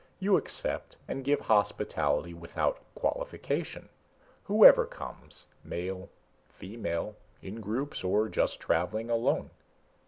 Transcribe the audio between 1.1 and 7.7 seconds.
give hospitality without qualification. Whoever comes. Male... female... in